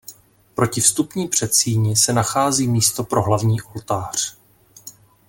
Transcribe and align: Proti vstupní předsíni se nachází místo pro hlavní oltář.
Proti 0.53 0.81
vstupní 0.81 1.27
předsíni 1.27 1.95
se 1.95 2.13
nachází 2.13 2.67
místo 2.67 3.03
pro 3.03 3.21
hlavní 3.23 3.61
oltář. 3.61 4.37